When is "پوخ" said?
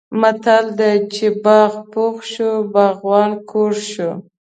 1.91-2.15